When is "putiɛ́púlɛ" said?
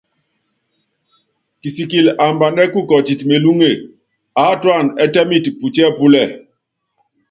5.59-6.23